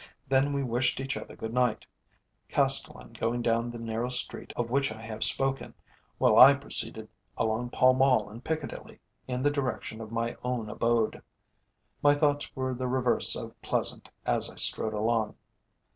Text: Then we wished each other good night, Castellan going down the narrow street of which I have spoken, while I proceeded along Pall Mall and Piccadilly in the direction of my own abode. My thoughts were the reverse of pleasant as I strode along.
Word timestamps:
Then 0.27 0.51
we 0.51 0.63
wished 0.63 0.99
each 0.99 1.15
other 1.15 1.35
good 1.35 1.53
night, 1.53 1.85
Castellan 2.49 3.13
going 3.13 3.43
down 3.43 3.69
the 3.69 3.77
narrow 3.77 4.09
street 4.09 4.51
of 4.55 4.71
which 4.71 4.91
I 4.91 4.99
have 4.99 5.23
spoken, 5.23 5.75
while 6.17 6.39
I 6.39 6.55
proceeded 6.55 7.07
along 7.37 7.69
Pall 7.69 7.93
Mall 7.93 8.27
and 8.27 8.43
Piccadilly 8.43 8.99
in 9.27 9.43
the 9.43 9.51
direction 9.51 10.01
of 10.01 10.11
my 10.11 10.35
own 10.43 10.71
abode. 10.71 11.21
My 12.01 12.15
thoughts 12.15 12.55
were 12.55 12.73
the 12.73 12.87
reverse 12.87 13.35
of 13.35 13.61
pleasant 13.61 14.09
as 14.25 14.49
I 14.49 14.55
strode 14.55 14.95
along. 14.95 15.35